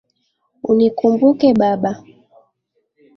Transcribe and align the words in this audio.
Unikumbuke 0.63 1.47
baba 1.59 1.91